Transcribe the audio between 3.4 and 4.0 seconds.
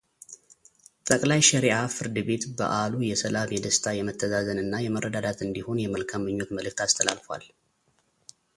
የደስታ